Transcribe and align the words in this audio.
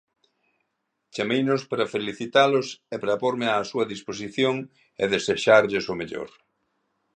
Chameinos 1.15 1.61
para 1.69 1.91
felicitalos 1.95 2.67
e 2.93 2.95
para 3.01 3.19
pórme 3.23 3.47
á 3.53 3.55
súa 3.71 3.85
disposición 3.93 4.55
e 5.01 5.03
desexarlles 5.13 5.85
o 5.93 5.97
mellor. 6.01 6.29